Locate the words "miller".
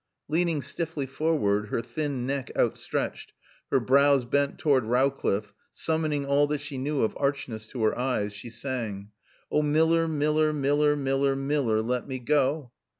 9.61-10.07, 10.07-10.53, 10.53-10.95, 10.95-11.35, 11.35-11.83